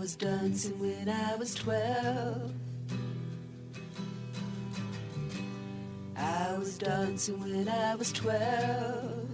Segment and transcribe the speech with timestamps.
[0.00, 2.54] was dancing when I was twelve.
[6.16, 9.28] I was dancing when I was twelve.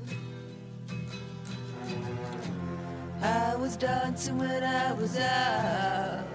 [3.22, 6.26] I was dancing when I was out.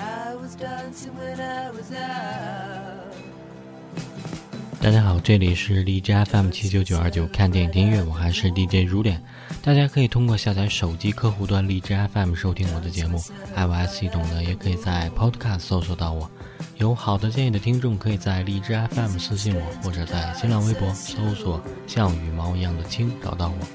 [0.00, 2.85] I was dancing when I was out.
[4.86, 9.20] 大家好，这里是荔枝 FM 七九九二九，看电影听音乐，我还是 DJ 如脸。
[9.60, 13.20] 大家可以通过下载手机客户端荔枝 FM 收听我的节目
[13.56, 16.30] ，iOS 系统的也可以在 Podcast 搜索到我。
[16.76, 23.66] 有好的建议的听众，可以在荔枝 FM 私信我，或者在新浪微博搜索“像羽毛一样的青”找到我。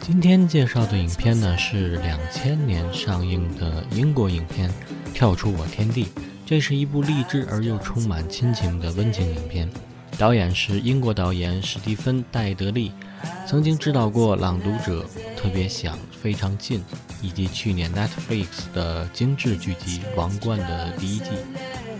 [0.00, 4.70] 今天介绍的影片呢，是两千年上映的英国影片
[5.12, 6.04] 《跳出我天地》，
[6.46, 9.68] 这是一部励志而又充满亲情的温情影片。
[10.18, 12.90] 导演是英国导演史蒂芬·戴德利，
[13.46, 15.02] 曾经指导过《朗读者》
[15.36, 16.80] 《特别想》《非常近》，
[17.22, 21.30] 以及去年 Netflix 的精致剧集《王冠》的第一季。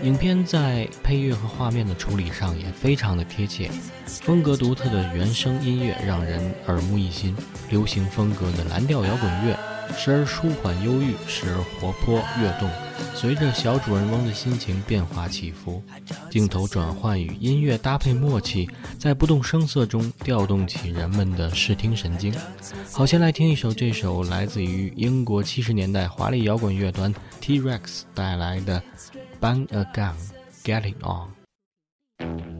[0.03, 3.71] 影片在配乐和画面的处理上也非常的贴切，
[4.05, 7.33] 风格独特的原声音乐让人耳目一新，
[7.69, 9.57] 流行风格的蓝调摇滚乐
[9.97, 12.69] 时而舒缓忧郁，时而活泼跃动，
[13.15, 15.83] 随着小主人翁的心情变化起伏，
[16.29, 22.33] 镜头转换与音乐搭配默契，在不动声色中调动起人们的视听神经。
[22.91, 28.81] 好，先来听一首这首来自于英国七十年代华丽摇滚乐团 T-Rex 带来的。
[29.41, 30.15] Bang a gun,
[30.65, 32.58] getting on.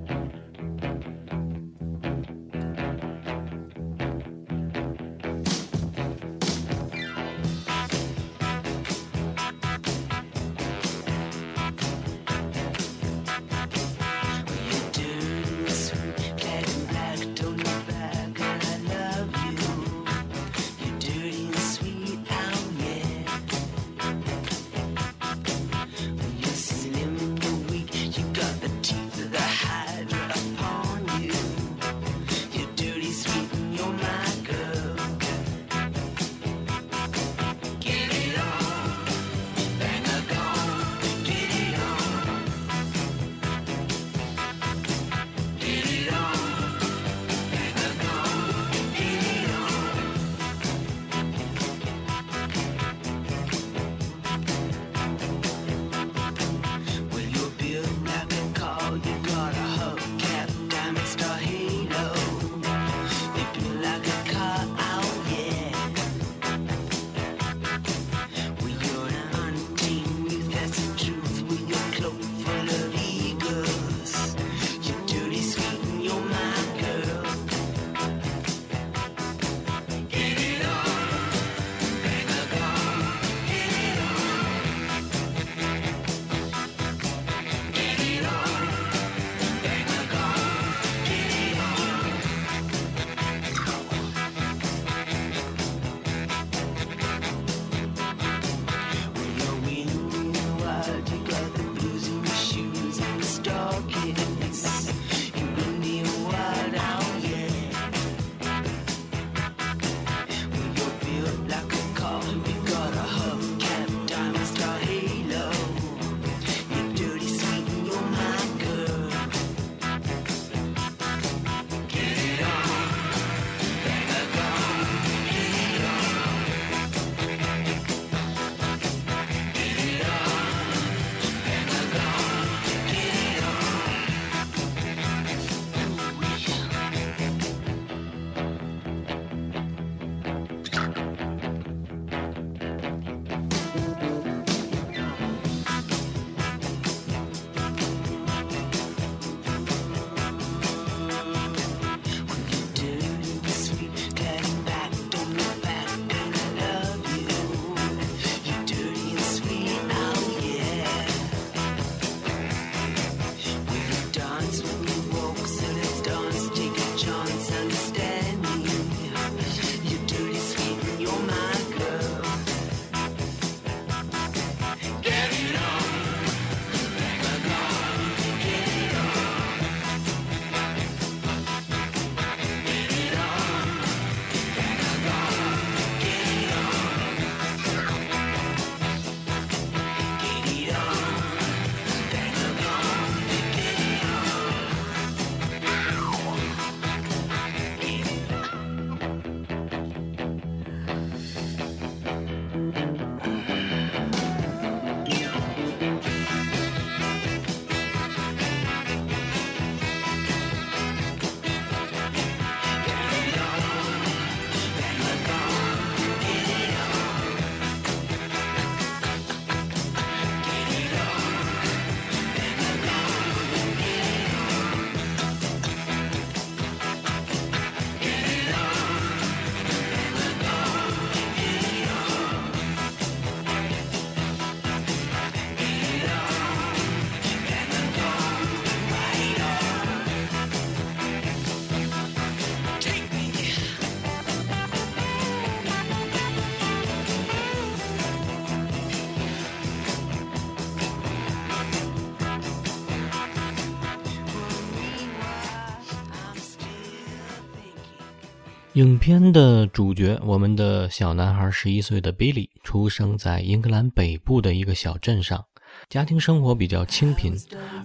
[258.80, 265.44] 影片的主角，我们的小男孩十一岁的 Billy，出生在英格兰北部的一个小镇上，
[265.90, 267.36] 家庭生活比较清贫，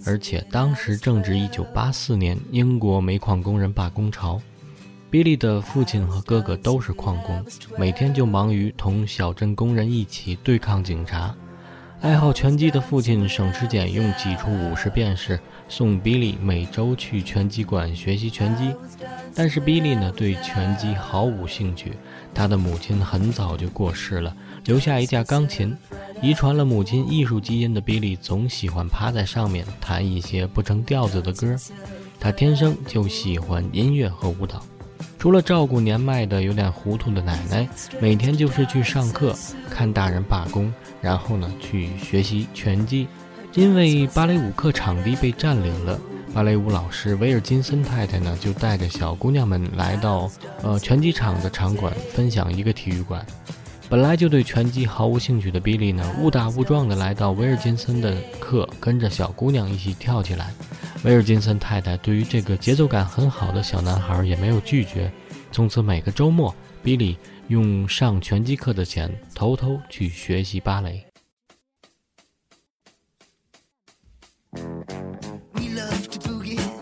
[0.05, 4.41] 而且当时正值一九八四年英国煤矿工人罢工潮。
[5.11, 7.45] Billy 的父亲和哥哥都是矿工，
[7.77, 11.35] 每天就忙于同小镇工人一起对抗警察。
[11.99, 15.37] 爱好拳击的父亲省吃俭用挤出五十便士。
[15.67, 18.73] 送 Billy 每周去拳击馆学习拳击，
[19.33, 21.93] 但是 Billy 呢对拳击毫无兴趣。
[22.33, 24.35] 他的母亲很早就过世了，
[24.65, 25.75] 留下一架钢琴。
[26.21, 31.55] 遗传了母亲艺术基因的 Billy 总喜欢趴在上面弹一些不成调子的歌。
[32.19, 34.63] 他天生就喜欢音乐和舞蹈。
[35.17, 37.67] 除了照顾年迈的有点糊涂的奶奶，
[37.99, 39.35] 每天就是去上课、
[39.69, 40.71] 看大人罢工，
[41.01, 43.07] 然后呢去学习拳击。
[43.55, 45.97] 因为芭蕾舞课场地被占领了，
[46.33, 50.29] 芭蕾舞老师威尔金森太太呢就带着小姑娘们来到
[50.61, 53.25] 呃拳击场的场馆分享一个体育馆。
[53.87, 60.51] 本来就对拳击毫无兴趣的比利呢，误打误撞的来到威尔金森的课，跟着小姑娘一起跳起来。
[61.05, 65.09] 威尔金森太太对于这个节奏感很好的小男孩也没有拒绝。
[65.53, 66.53] 从此每个周末，
[66.83, 67.17] 比利
[67.47, 71.05] 用上拳击课的钱偷偷去学习芭蕾。
[76.19, 76.74] to boogie.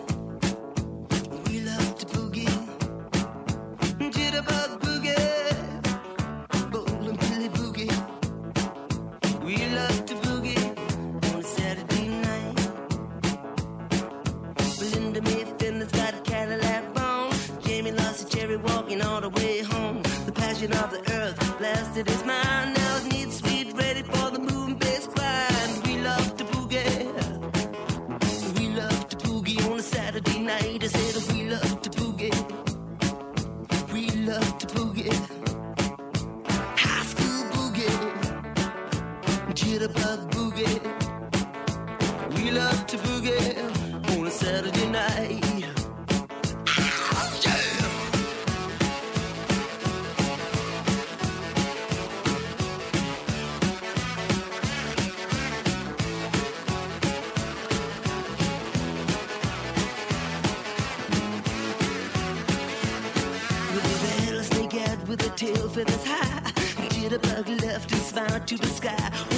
[65.86, 66.52] Feathers high.
[66.90, 69.33] Jitterbug left and smiled to the sky.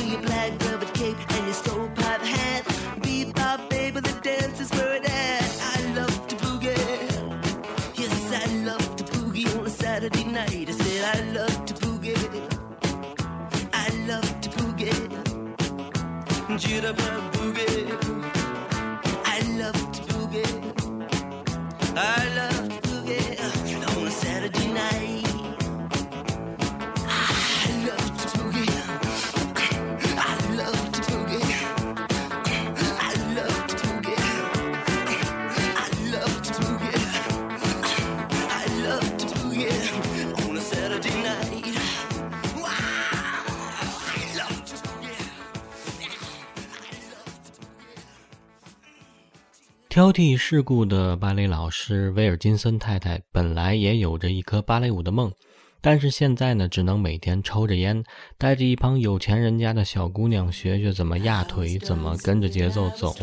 [49.96, 55.32] 挑剔世故的芭蕾老师威尔金森太太本来也有着一颗芭蕾舞的梦，
[55.80, 58.04] 但是现在呢，只能每天抽着烟，
[58.38, 63.16] 带着一帮有钱人家的小姑娘学学怎么压腿，怎么跟着节奏走，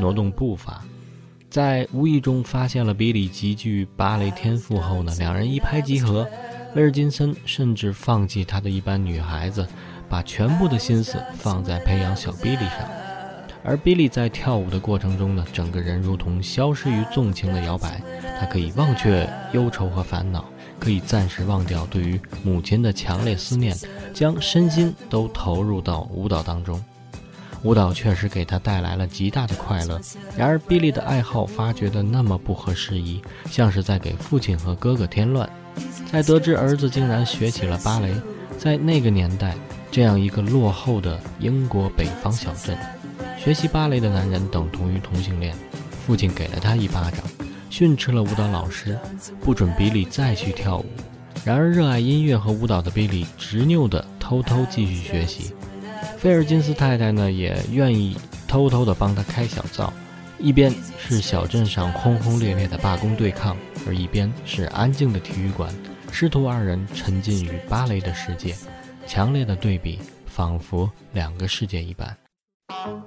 [0.00, 0.82] 挪动步伐。
[1.48, 6.28] 在无意中发现了比利极具芭蕾天赋后呢，两人一拍即合。
[6.74, 9.64] 威尔金森甚至放弃他的一般女孩子，
[10.08, 13.05] 把全部的心思放在培养小比利上。
[13.66, 18.00] 而 Billy 在跳舞的过程中呢，整个人如同消失于纵情的摇摆。
[18.38, 20.44] 他可以忘却忧愁和烦恼，
[20.78, 23.76] 可以暂时忘掉对于母亲的强烈思念，
[24.14, 26.80] 将身心都投入到舞蹈当中。
[27.64, 30.00] 舞蹈确实给他带来了极大的快乐。
[30.36, 33.20] 然而，Billy 的爱好发掘的那么不合时宜，
[33.50, 35.48] 像是在给父亲和哥哥添乱。
[36.12, 38.14] 在得知儿子竟然学起了芭蕾，
[38.56, 39.56] 在那个年代，
[39.90, 42.78] 这样一个落后的英国北方小镇。
[43.46, 45.54] 学习芭蕾的男人等同于同性恋。
[46.04, 47.20] 父亲给了他一巴掌，
[47.70, 48.98] 训斥了舞蹈老师，
[49.40, 50.86] 不准比利再去跳舞。
[51.44, 55.54] 然而，热爱音乐和舞蹈的比利执拗地偷偷继续学习。
[56.18, 58.16] 菲尔金斯太太呢，也愿意
[58.48, 59.92] 偷偷地帮他开小灶。
[60.40, 65.72] 一边是小镇上轰轰烈烈的罢工对抗，而一边是安静的体育馆。
[66.10, 68.56] 师徒二人沉浸于芭蕾的世界，
[69.06, 72.12] 强烈的对比，仿佛两个世界一般。
[72.68, 72.98] Write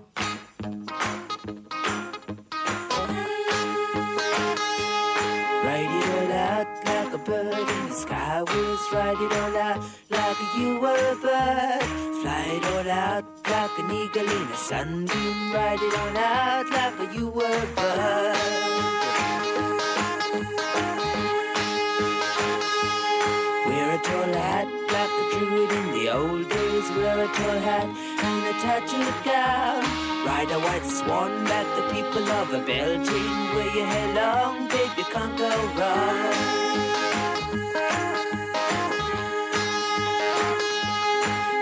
[5.92, 10.96] it out like a bird in the I was riding all out like you were
[10.96, 11.84] a bird.
[12.22, 15.54] Fly it all out like an eagle in a sunbeam.
[15.54, 18.60] Ride it all out like you were a bird.
[24.00, 26.89] A tall hat like a druid in the old days.
[26.91, 27.89] Wear a tall hat
[28.27, 29.84] and a tattooed gown.
[30.25, 33.27] Ride a white swan like the people of a Belgian.
[33.56, 36.34] Wear your hair long, babe, you can't go wrong.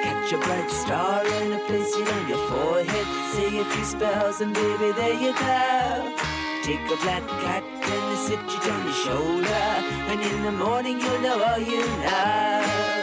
[0.03, 3.08] Catch a bright star in a place you know your forehead.
[3.34, 6.16] Say a few spells and baby, there you go.
[6.67, 9.67] Take a black cat and sit it on your shoulder.
[10.12, 12.97] And in the morning you'll know all you know.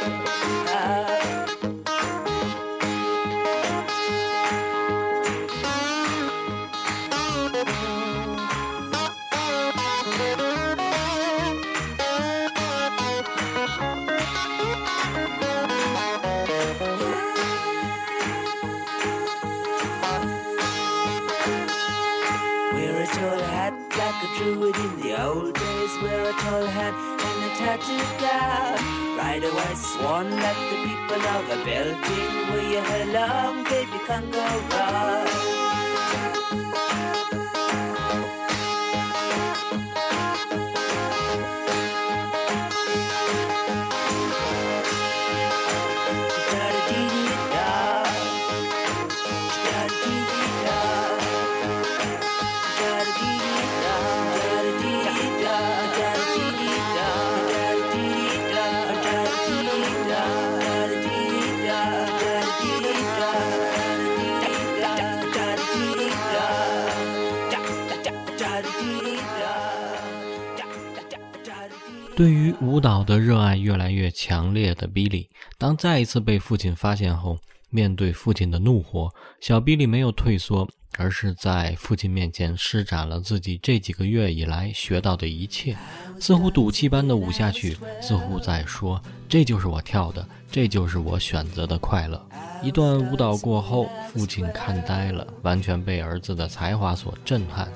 [25.25, 25.93] Old days.
[26.03, 26.95] Wear a tall hat
[27.29, 28.77] and a tattooed gown.
[29.19, 32.33] Ride a white swan like the people of a Belgian.
[32.51, 35.54] Wear your hair long, baby, can't go wrong.
[72.17, 75.29] 对于舞蹈的热爱越来越强烈的比利，
[75.59, 77.37] 当再一次被父亲发现后，
[77.71, 85.77] 面对父亲的怒火，小比利没有退缩，而是在父亲面前施展了自己这几个月以来学到的一切，
[86.21, 92.25] 似乎赌气般的舞下去，似乎在说：“这就是我跳的，这就是我选择的快乐。”
[92.63, 97.69] 一段舞蹈过后，父亲看呆了，完全被儿子的才华所震撼。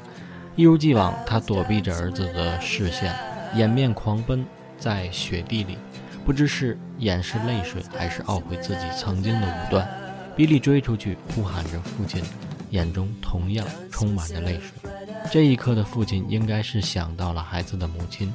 [0.55, 3.13] 一如既往，他躲避着儿子的视线，
[3.55, 4.45] 掩面狂奔
[4.79, 5.79] 在雪地里，
[6.25, 9.89] 不知是掩饰泪水，还是懊悔自己曾经的武断。
[10.37, 12.23] 比利追出去，呼喊着父亲，
[12.71, 14.91] 眼中同样充满着泪水。
[15.33, 18.33] 这一刻的父亲应该是想到了孩子的母亲。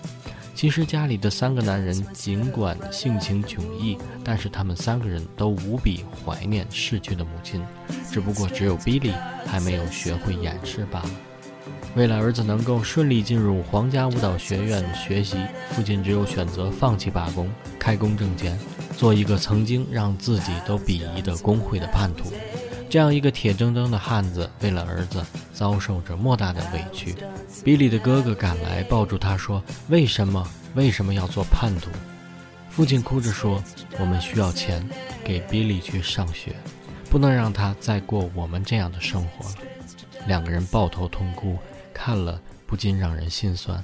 [0.53, 7.65] 其实家里的三个男人尽管性情迥异，但是他们三个人都无比怀念逝去的母亲，
[8.12, 9.12] 只不过只有比利
[9.48, 11.10] 还没有学会掩饰罢了。
[11.96, 15.38] 为了儿子能够顺利进入皇家舞蹈学院学习，
[15.70, 17.48] 父亲只有选择放弃罢工，
[17.78, 18.58] 开工挣钱，
[18.98, 22.34] 做一个曾经让自己都鄙夷的工会的叛徒。
[22.90, 27.16] 这样一个铁铮铮的汉子，为了儿子遭受着莫大的委屈。
[27.64, 30.48] 比利的哥哥赶来，抱住他说：“为什么？
[30.74, 31.90] 为什么要做叛徒？”
[32.70, 33.64] 父亲哭着说
[34.00, 34.84] ：“我们需要钱，
[35.24, 36.56] 给比利去上学，
[37.10, 39.56] 不能让他再过我们这样的生活了。”
[40.26, 41.58] 两个人抱头痛哭，
[41.94, 43.84] 看了不禁让人心酸。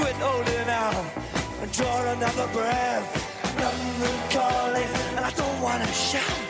[0.00, 1.04] Quit holding out
[1.60, 3.06] and draw another breath.
[3.60, 6.40] London calling, and I don't wanna shout.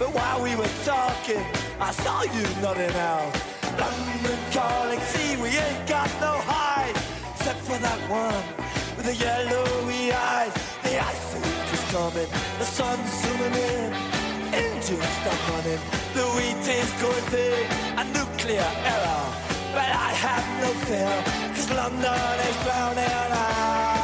[0.00, 1.44] But while we were talking,
[1.78, 3.30] I saw you nodding out.
[3.78, 6.96] London calling, see we ain't got no hide,
[7.36, 8.42] except for that one
[8.96, 10.52] with the yellowy eyes.
[10.82, 11.34] The ice
[11.72, 13.94] is coming, the sun's zooming in.
[14.52, 15.82] Engines stop running,
[16.18, 17.66] the wheat is going thick.
[18.00, 19.24] A nuclear error,
[19.70, 23.04] but I have no fear, London is drowning.
[23.04, 23.97] I,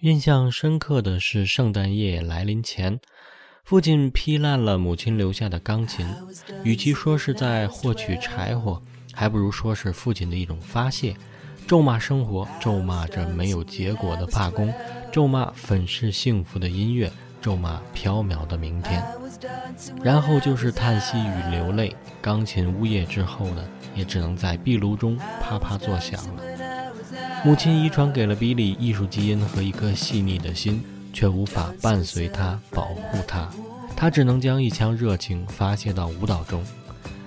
[0.00, 3.00] 印象深刻的是圣诞夜来临前，
[3.64, 6.06] 父亲劈烂了母亲留下的钢琴。
[6.62, 8.82] 与其说是在获取柴火，
[9.14, 11.16] 还不如说是父亲的一种发泄，
[11.66, 14.70] 咒骂生活，咒骂着没有结果的罢工，
[15.10, 19.02] 咒骂粉饰幸福的音乐，咒骂缥缈的明天。
[20.02, 21.96] 然后就是叹息与流泪。
[22.20, 26.42] 钢琴呜咽之后呢，也只能在壁炉中啪啪作响了。
[27.44, 33.48] 母亲遗传给了比利艺术基因和一颗细腻的心，却无法伴随他、保护他。
[33.94, 36.62] 他只能将一腔热情发泄到舞蹈中。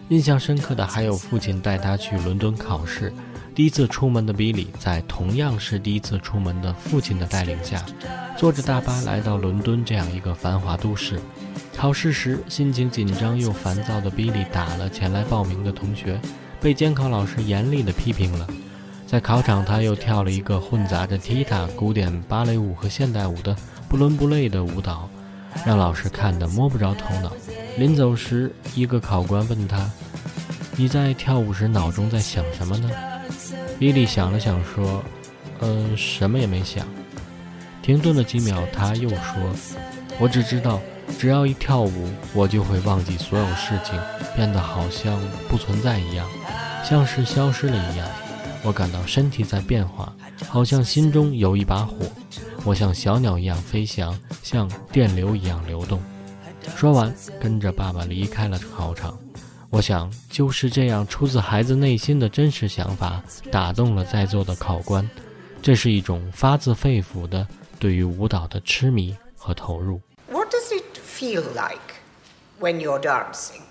[0.09, 3.13] 印象深刻的还有父亲带他去伦敦考试。
[3.55, 7.85] 第一次出门的比利，在同样是第一次出门的父亲的带领下，
[8.37, 11.19] 坐着大巴来到伦敦这样一个繁华都市。
[11.75, 16.19] 考试时，心情紧张又烦躁的比利打了前来报名的同学，
[16.61, 18.47] 被监考老师严厉地批评了。
[19.09, 23.55] 在考场，他又跳了一个混杂着踢踏、古典芭蕾舞和现代舞的
[23.87, 25.09] 不伦不类的舞蹈，
[25.65, 27.31] 让老师看得摸不着头脑。
[27.75, 29.89] 临走时，一个考官问他
[30.77, 32.87] ：“你在跳舞时脑中在想什么呢？”
[33.79, 35.03] 比利想了想说
[35.61, 36.85] ：“嗯，什么也没想。”
[37.81, 39.17] 停顿了几秒，他又说
[40.21, 40.79] ：“我只知道，
[41.17, 43.99] 只要一跳舞，我就会忘记所有事情，
[44.35, 46.27] 变得好像不存在一样，
[46.87, 48.07] 像是消失了一样。
[48.63, 50.13] 我感到身体在变化，
[50.47, 51.95] 好像心中有一把火。
[52.65, 56.01] 我像小鸟一样飞翔，像电流一样流动。”
[56.75, 59.17] 说完，跟着爸爸离开了考场。
[59.69, 65.09] 我想，就是这样出自孩子内心的真实想法，打动了在座的考官。
[65.61, 67.47] 这是一种发自肺腑的
[67.79, 70.01] 对于舞蹈的痴迷和投入。
[70.29, 71.95] What does it feel like
[72.59, 73.61] when you're dancing?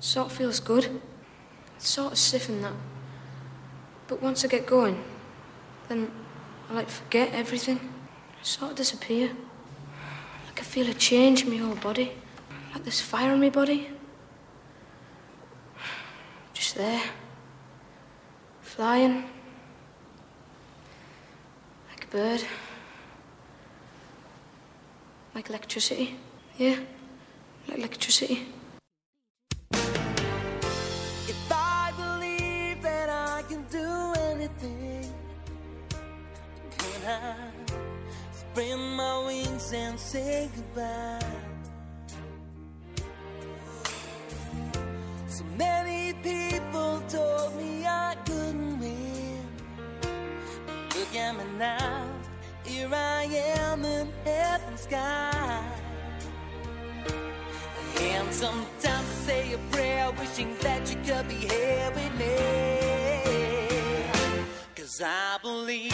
[0.00, 0.90] Sort of feels good.
[1.78, 2.72] It's sort of stiff and that.
[4.08, 5.02] But once I get going,
[5.88, 6.10] then
[6.70, 7.80] I like forget everything.
[8.40, 9.28] I sort of disappear.
[10.46, 12.12] Like I feel a change in my whole body.
[12.72, 13.88] Like there's fire in my body.
[16.54, 17.02] Just there.
[18.62, 19.24] Flying.
[21.90, 22.44] Like a bird.
[25.34, 26.16] Like electricity.
[26.56, 26.76] Yeah.
[27.68, 28.46] Like electricity.
[38.32, 41.20] Spread my wings and say goodbye?
[45.28, 49.46] So many people told me I couldn't win.
[50.00, 52.06] But look at me now,
[52.64, 53.24] here I
[53.60, 55.62] am in heaven's sky.
[58.00, 62.36] And sometimes I say a prayer wishing that you could be here with me.
[64.74, 65.92] Cause I believe,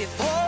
[0.00, 0.39] before.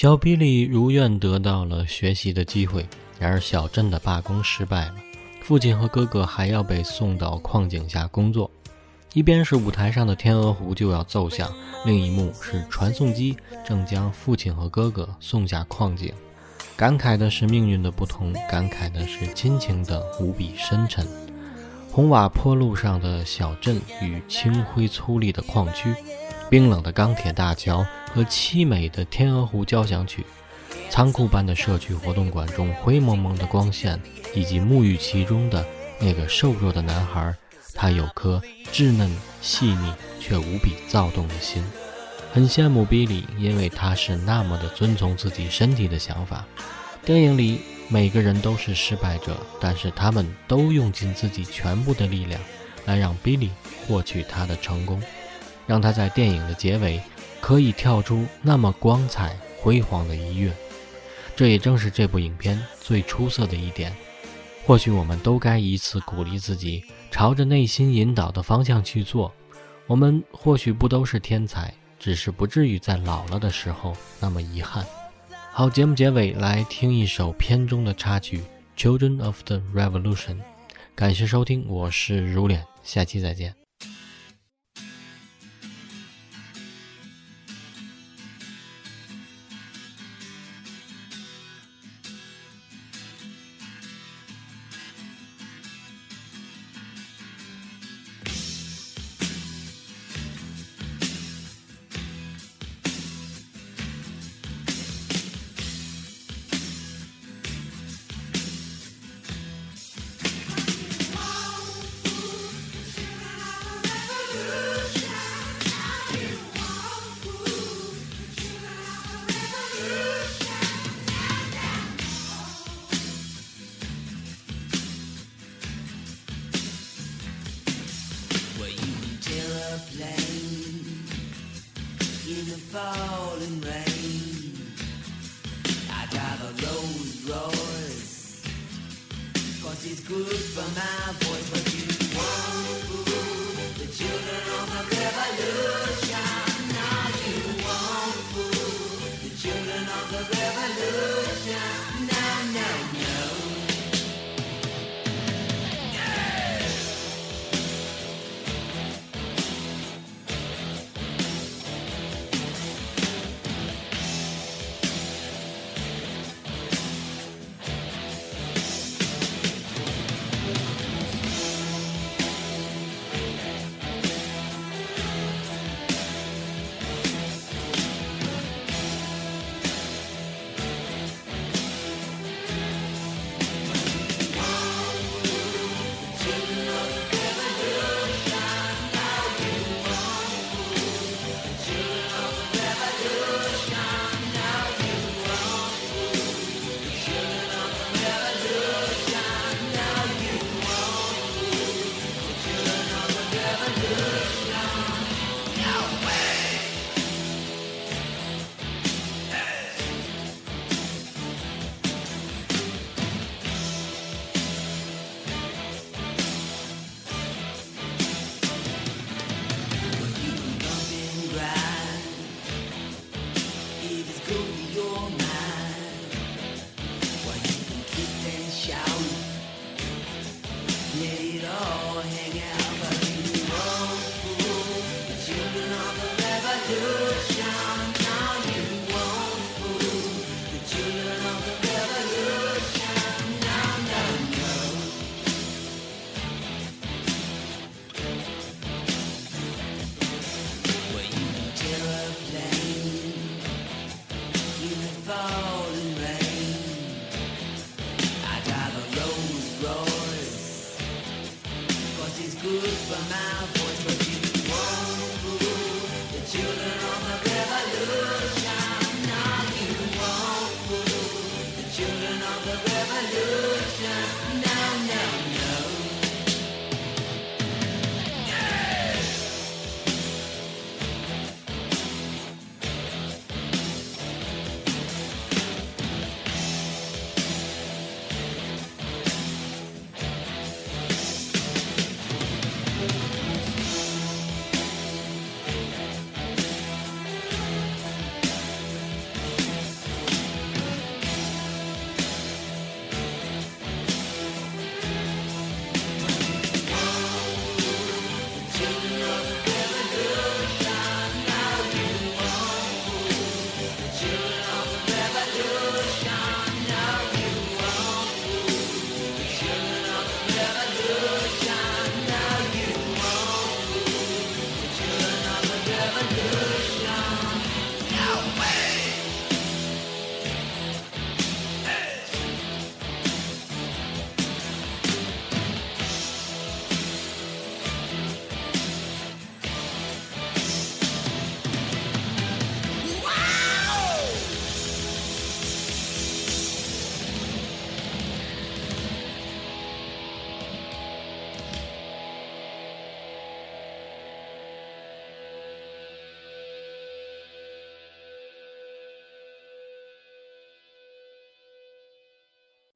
[0.00, 2.86] 小比利如愿得到了学习的机会，
[3.18, 4.94] 然而小镇的罢工失败了，
[5.40, 8.48] 父亲和哥哥还要被送到矿井下工作。
[9.12, 11.52] 一边是舞台上的天鹅湖就要奏响，
[11.84, 16.14] 另一幕是传送机正将父亲和哥哥送下矿井。
[16.76, 21.04] 感慨的是命运的不同，感慨的是亲情的无比深沉。
[21.90, 25.92] 红瓦坡路上的小镇与青灰粗粝的矿区，
[26.48, 30.24] 冰冷的钢铁大桥和凄美的天鹅湖交响曲，
[30.90, 34.00] 仓库般的社区活动馆中灰蒙蒙的光线，
[34.34, 35.64] 以及沐浴其中的
[36.00, 37.34] 那个瘦弱的男孩，
[37.74, 38.42] 他有颗
[38.72, 41.62] 稚嫩细腻却无比躁动的心。
[42.32, 46.44] 很羡慕比利，因为他是那么的遵从自己身体的想法。
[47.04, 52.38] 电影里每个人都是失败者，但是他们都用尽自己全部的力量，
[52.84, 53.50] 来让比利
[53.86, 55.02] 获取他的成功，
[55.66, 57.00] 让他在电影的结尾
[57.40, 60.52] 可以跳出那么光彩辉煌的一跃。
[61.36, 63.94] 这也正是这部影片最出色的一点。
[64.66, 69.32] 或许我们都该以此鼓励自己，朝着内心引导的方向去做。
[69.86, 74.84] 我们或许不都是天才，只是不至于在老了的时候那么遗憾。
[75.50, 78.42] 好，节目结尾来听一首片中的插曲
[78.78, 80.34] 《Children of the Revolution》。
[80.94, 83.57] 感谢收听，我是如脸，下期再见。